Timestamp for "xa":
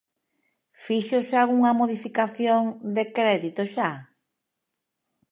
3.73-3.91